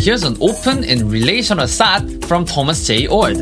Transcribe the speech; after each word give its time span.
Here's 0.00 0.22
an 0.22 0.38
open 0.40 0.82
and 0.82 1.12
relational 1.12 1.66
thought 1.66 2.24
from 2.24 2.46
Thomas 2.46 2.86
J. 2.86 3.06
Oord. 3.06 3.36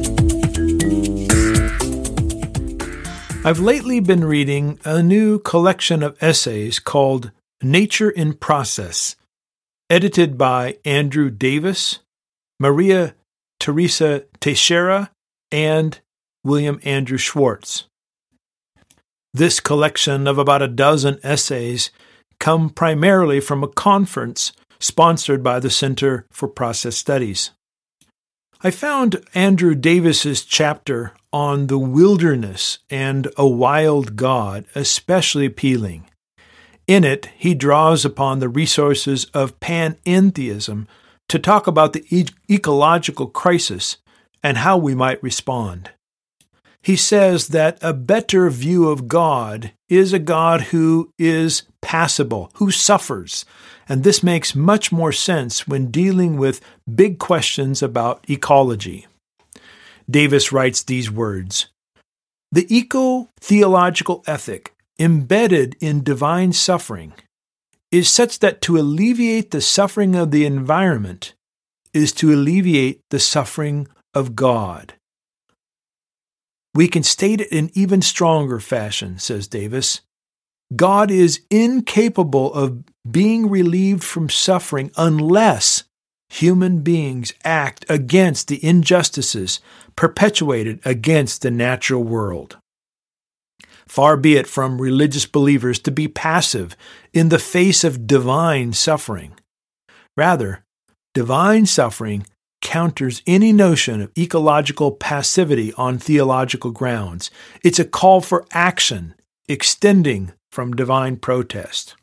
I've 3.47 3.61
lately 3.61 4.01
been 4.01 4.25
reading 4.25 4.81
a 4.85 5.01
new 5.01 5.39
collection 5.39 6.03
of 6.03 6.21
essays 6.21 6.81
called 6.81 7.31
Nature 7.63 8.11
in 8.11 8.33
Process, 8.33 9.15
edited 9.89 10.37
by 10.37 10.79
Andrew 10.85 11.31
Davis, 11.31 12.01
Maria 12.59 13.15
Teresa 13.61 14.25
Teixeira, 14.41 15.13
and 15.53 16.01
William 16.43 16.81
Andrew 16.83 17.19
Schwartz. 17.19 17.85
This 19.33 19.61
collection 19.61 20.27
of 20.27 20.39
about 20.39 20.63
a 20.63 20.67
dozen 20.67 21.21
essays 21.23 21.93
come 22.41 22.69
primarily 22.69 23.39
from 23.39 23.63
a 23.63 23.69
conference 23.69 24.51
sponsored 24.79 25.43
by 25.43 25.61
the 25.61 25.71
Center 25.71 26.27
for 26.31 26.49
Process 26.49 26.97
Studies. 26.97 27.51
I 28.61 28.71
found 28.71 29.25
Andrew 29.35 29.75
Davis's 29.75 30.45
chapter 30.45 31.13
on 31.33 31.69
the 31.69 31.79
wilderness 31.79 32.79
and 32.91 33.29
a 33.37 33.47
wild 33.47 34.17
God 34.17 34.65
especially 34.75 35.47
appealing. 35.47 36.07
In 36.89 37.05
it, 37.05 37.29
he 37.37 37.55
draws 37.55 38.05
upon 38.05 38.39
the 38.39 38.49
resources 38.49 39.27
of 39.27 39.61
panentheism 39.61 40.87
to 41.29 41.39
talk 41.39 41.67
about 41.67 41.93
the 41.93 42.05
e- 42.11 42.27
ecological 42.51 43.27
crisis 43.27 43.99
and 44.43 44.59
how 44.59 44.77
we 44.79 44.95
might 44.95 45.23
respond. 45.23 45.91
He 46.83 46.97
says 46.97 47.49
that 47.49 47.79
a 47.83 47.93
better 47.93 48.49
view 48.51 48.89
of 48.89 49.09
God 49.09 49.73
is 49.89 50.13
a 50.13 50.19
God 50.19 50.63
who 50.63 51.13
is 51.19 51.65
passible, 51.83 52.51
who 52.55 52.71
suffers, 52.71 53.45
and 53.89 54.05
this 54.05 54.23
makes 54.23 54.55
much 54.55 54.93
more 54.93 55.13
sense 55.13 55.67
when 55.67 55.91
dealing 55.91 56.37
with 56.37 56.61
big 56.93 57.19
questions 57.19 57.83
about 57.83 58.25
ecology. 58.29 59.07
Davis 60.11 60.53
writes 60.53 60.83
these 60.83 61.11
words 61.11 61.69
The 62.53 62.67
eco 62.75 63.29
theological 63.41 64.23
ethic 64.27 64.75
embedded 64.99 65.77
in 65.81 66.03
divine 66.03 66.53
suffering 66.53 67.13
is 67.91 68.09
such 68.09 68.41
that 68.41 68.61
to 68.63 68.79
alleviate 68.79 69.51
the 69.51 69.61
suffering 69.61 70.15
of 70.15 70.31
the 70.31 70.45
environment 70.45 71.35
is 71.95 72.13
to 72.13 72.33
alleviate 72.33 73.01
the 73.11 73.21
suffering 73.21 73.89
of 74.15 74.37
God. 74.37 74.95
We 76.79 76.87
can 76.87 77.03
state 77.03 77.41
it 77.41 77.51
in 77.51 77.73
even 77.75 78.03
stronger 78.03 78.61
fashion, 78.61 79.19
says 79.19 79.49
Davis. 79.49 80.03
God 80.77 81.11
is 81.11 81.41
incapable 81.51 82.55
of 82.55 82.85
being 83.11 83.51
relieved 83.51 84.05
from 84.05 84.31
suffering 84.31 84.93
unless 84.97 85.83
human 86.29 86.83
beings 86.83 87.35
act 87.43 87.85
against 87.89 88.47
the 88.47 88.65
injustices 88.65 89.59
perpetuated 89.97 90.79
against 90.85 91.43
the 91.43 91.51
natural 91.51 92.05
world. 92.05 92.59
Far 93.89 94.17
be 94.17 94.37
it 94.37 94.47
from 94.47 94.81
religious 94.81 95.27
believers 95.27 95.81
to 95.81 95.91
be 95.91 96.07
passive 96.07 96.77
in 97.13 97.29
the 97.29 97.41
face 97.41 97.83
of 97.83 98.07
divine 98.07 98.73
suffering. 98.73 99.33
Rather, 100.17 100.63
divine 101.13 101.67
suffering 101.67 102.25
counters 102.61 103.23
any 103.27 103.53
notion 103.53 104.01
of 104.01 104.13
ecological 104.19 104.93
passivity 104.93 105.73
on 105.75 105.99
theological 105.99 106.71
grounds. 106.71 107.31
It's 107.63 107.79
a 107.79 107.85
call 107.85 108.21
for 108.21 108.47
action, 108.53 109.15
extending 109.49 110.33
from 110.51 110.75
divine 110.75 111.17
protest. 111.17 111.95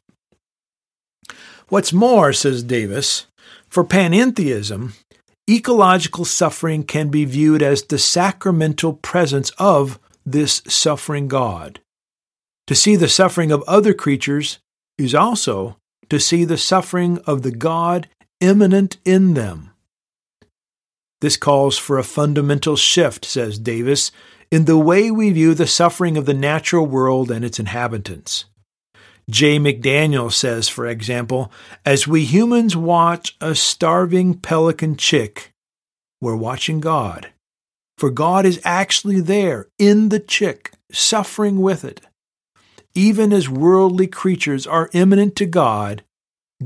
What's 1.69 1.91
more, 1.91 2.31
says 2.31 2.63
Davis, 2.63 3.25
for 3.67 3.83
panentheism, 3.83 4.93
ecological 5.49 6.25
suffering 6.25 6.83
can 6.83 7.09
be 7.09 7.25
viewed 7.25 7.61
as 7.61 7.83
the 7.83 7.97
sacramental 7.97 8.93
presence 8.93 9.51
of 9.57 9.99
this 10.25 10.61
suffering 10.67 11.27
God. 11.27 11.79
To 12.67 12.75
see 12.75 12.95
the 12.95 13.09
suffering 13.09 13.51
of 13.51 13.63
other 13.67 13.93
creatures 13.93 14.59
is 14.97 15.13
also 15.13 15.77
to 16.09 16.19
see 16.19 16.45
the 16.45 16.57
suffering 16.57 17.19
of 17.27 17.41
the 17.41 17.51
God 17.51 18.07
immanent 18.39 18.97
in 19.05 19.33
them. 19.33 19.71
This 21.21 21.37
calls 21.37 21.77
for 21.77 21.97
a 21.97 22.03
fundamental 22.03 22.75
shift, 22.75 23.25
says 23.25 23.57
Davis, 23.57 24.11
in 24.51 24.65
the 24.65 24.77
way 24.77 25.09
we 25.11 25.31
view 25.31 25.53
the 25.53 25.67
suffering 25.67 26.17
of 26.17 26.25
the 26.25 26.33
natural 26.33 26.85
world 26.85 27.31
and 27.31 27.43
its 27.43 27.59
inhabitants. 27.59 28.45
Jay 29.29 29.57
McDaniel 29.57 30.31
says, 30.31 30.69
for 30.69 30.85
example, 30.85 31.51
as 31.83 32.07
we 32.07 32.25
humans 32.25 32.75
watch 32.75 33.35
a 33.41 33.55
starving 33.55 34.35
pelican 34.35 34.95
chick, 34.95 35.51
we're 36.21 36.35
watching 36.35 36.79
God. 36.79 37.31
For 37.97 38.11
God 38.11 38.45
is 38.45 38.61
actually 38.63 39.21
there 39.21 39.67
in 39.79 40.09
the 40.09 40.19
chick, 40.19 40.73
suffering 40.91 41.61
with 41.61 41.83
it. 41.83 42.01
Even 42.93 43.33
as 43.33 43.49
worldly 43.49 44.07
creatures 44.07 44.67
are 44.67 44.89
immanent 44.93 45.35
to 45.37 45.45
God, 45.45 46.03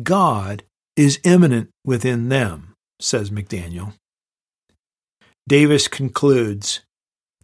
God 0.03 0.63
is 0.95 1.19
immanent 1.23 1.69
within 1.85 2.29
them, 2.29 2.73
says 2.99 3.29
McDaniel. 3.29 3.93
Davis 5.47 5.87
concludes 5.87 6.81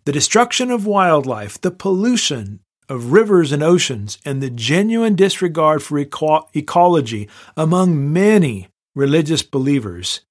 The 0.06 0.12
destruction 0.12 0.72
of 0.72 0.86
wildlife, 0.86 1.60
the 1.60 1.72
pollution 1.72 2.60
of 2.88 3.12
rivers 3.12 3.52
and 3.52 3.64
oceans, 3.64 4.20
and 4.24 4.42
the 4.42 4.50
genuine 4.50 5.16
disregard 5.16 5.82
for 5.82 5.98
eco- 5.98 6.48
ecology 6.54 7.28
among 7.58 8.14
many 8.14 8.68
religious 8.96 9.42
believers 9.42 10.22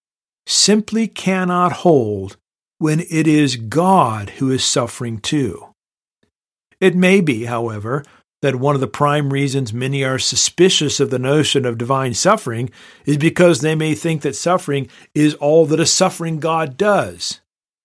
simply 0.47 1.09
cannot 1.09 1.73
hold 1.73 2.37
when 2.79 3.01
it 3.11 3.27
is 3.27 3.57
God 3.57 4.31
who 4.31 4.51
is 4.51 4.65
suffering 4.65 5.19
too. 5.19 5.69
It 6.81 6.95
may 6.95 7.21
be, 7.21 7.45
however, 7.45 8.05
that 8.43 8.57
one 8.57 8.75
of 8.75 8.81
the 8.83 8.87
prime 8.87 9.33
reasons 9.33 9.73
many 9.73 10.05
are 10.05 10.19
suspicious 10.19 11.01
of 11.01 11.09
the 11.09 11.19
notion 11.19 11.65
of 11.65 11.79
divine 11.79 12.13
suffering 12.13 12.71
is 13.07 13.17
because 13.17 13.61
they 13.61 13.75
may 13.75 13.95
think 13.95 14.21
that 14.21 14.37
suffering 14.37 14.87
is 15.15 15.35
all 15.37 15.65
that 15.65 15.81
a 15.81 15.87
suffering 15.87 16.41
God 16.41 16.77
does. 16.77 17.41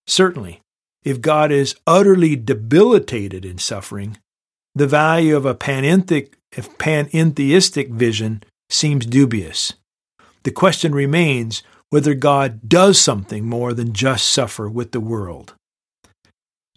Certainly, 0.09 0.61
if 1.03 1.21
God 1.21 1.51
is 1.51 1.75
utterly 1.85 2.35
debilitated 2.35 3.45
in 3.45 3.59
suffering, 3.59 4.17
the 4.73 4.87
value 4.87 5.37
of 5.37 5.45
a 5.45 5.53
panentheistic 5.53 6.33
vision 7.91 8.43
seems 8.69 9.05
dubious. 9.05 9.73
The 10.43 10.51
question 10.51 10.95
remains 10.95 11.61
whether 11.91 12.15
God 12.15 12.67
does 12.67 12.99
something 12.99 13.45
more 13.45 13.73
than 13.73 13.93
just 13.93 14.27
suffer 14.29 14.67
with 14.67 14.93
the 14.93 14.99
world. 14.99 15.53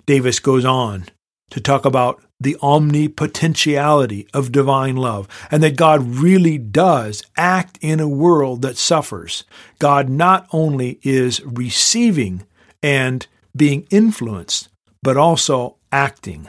Davis 0.05 0.39
goes 0.39 0.67
on 0.67 1.07
to 1.51 1.61
talk 1.61 1.87
about 1.87 2.23
the 2.39 2.57
omnipotentiality 2.61 4.27
of 4.35 4.53
divine 4.53 4.97
love 4.97 5.27
and 5.51 5.63
that 5.63 5.77
God 5.77 6.03
really 6.03 6.59
does 6.59 7.23
act 7.37 7.79
in 7.81 7.99
a 7.99 8.09
world 8.09 8.61
that 8.63 8.77
suffers. 8.77 9.45
God 9.79 10.11
not 10.11 10.47
only 10.53 10.99
is 11.03 11.41
receiving 11.47 12.47
and 12.83 13.27
being 13.57 13.87
influenced, 13.91 14.69
but 15.03 15.17
also 15.17 15.77
acting 15.91 16.49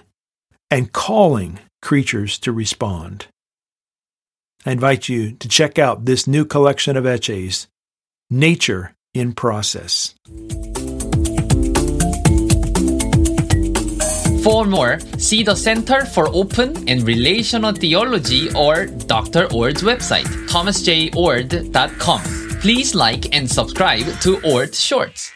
and 0.71 0.91
calling 0.91 1.59
creatures 1.81 2.39
to 2.39 2.51
respond. 2.51 3.27
I 4.65 4.71
invite 4.71 5.09
you 5.09 5.33
to 5.33 5.47
check 5.47 5.77
out 5.77 6.05
this 6.05 6.25
new 6.25 6.45
collection 6.45 6.95
of 6.95 7.05
essays, 7.05 7.67
Nature 8.29 8.95
in 9.13 9.33
Process. 9.33 10.15
For 14.43 14.65
more, 14.65 14.99
see 15.17 15.43
the 15.43 15.55
Center 15.55 16.05
for 16.05 16.27
Open 16.29 16.89
and 16.89 17.03
Relational 17.03 17.71
Theology 17.71 18.53
or 18.53 18.87
Dr. 18.87 19.47
Oord's 19.53 19.83
website, 19.83 20.27
thomasjoord.com. 20.47 22.21
Please 22.59 22.93
like 22.95 23.33
and 23.35 23.49
subscribe 23.49 24.05
to 24.21 24.37
Oord 24.45 24.75
Shorts. 24.75 25.31